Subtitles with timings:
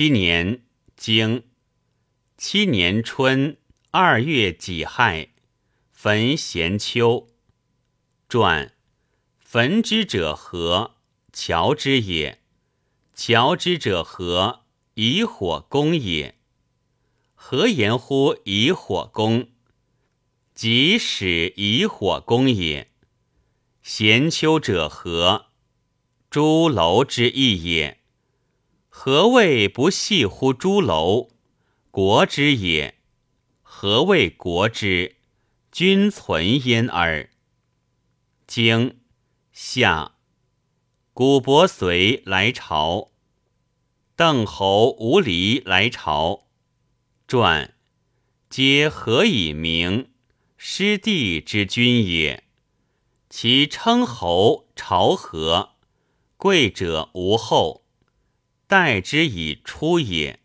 [0.00, 0.62] 七年，
[0.96, 1.44] 经
[2.38, 3.58] 七年春
[3.90, 5.34] 二月己亥，
[5.92, 7.28] 焚咸丘。
[8.26, 8.72] 传：
[9.38, 10.96] 焚之者何？
[11.34, 12.40] 乔之也。
[13.14, 14.64] 乔之者何？
[14.94, 16.38] 以火攻也。
[17.34, 19.50] 何言乎以火攻？
[20.54, 22.90] 即使以火攻也。
[23.82, 25.50] 咸丘者何？
[26.30, 27.99] 朱楼之意也。
[28.92, 31.28] 何谓不系乎诸楼？
[31.92, 32.96] 国之也。
[33.62, 35.16] 何谓国之？
[35.70, 37.30] 君存焉耳。
[38.48, 38.98] 经
[39.52, 40.16] 夏，
[41.14, 43.12] 古伯随来朝，
[44.16, 46.48] 邓侯无离来朝。
[47.28, 47.74] 传
[48.50, 50.10] 皆何以名？
[50.56, 52.42] 师弟之君也。
[53.30, 55.76] 其称侯朝何？
[56.36, 57.79] 贵者无后。
[58.70, 60.39] 待之以出也。